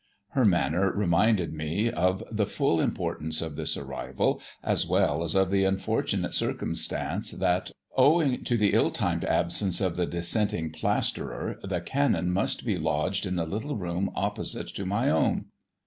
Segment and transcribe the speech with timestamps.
[0.29, 5.51] Her manner reminded me of the full importance of this arrival, as well as of
[5.51, 11.81] the unfortunate circumstance that, owing to the ill timed absence of the dissenting plasterer, the
[11.81, 15.45] Canon must be lodged in the little room opposite to my own.